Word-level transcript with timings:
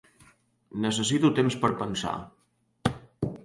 Necessito 0.85 1.31
temps 1.41 1.59
per 1.67 1.71
pensar. 1.85 2.17